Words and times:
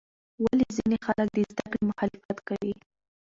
ولې 0.43 0.67
ځینې 0.75 0.97
خلک 1.05 1.27
د 1.33 1.37
زده 1.51 1.63
کړې 1.71 1.81
مخالفت 1.89 2.37
کوي؟ 2.47 2.73